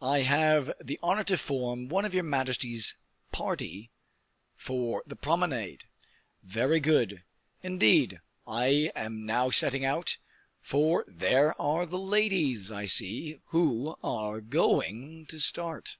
[0.00, 2.94] "I have the honor to form one of your majesty's
[3.32, 3.90] party
[4.54, 5.84] for the promenade."
[6.44, 7.24] "Very good;
[7.60, 10.18] indeed, I am now setting out;
[10.60, 15.96] for there are the ladies, I see, who are going to start."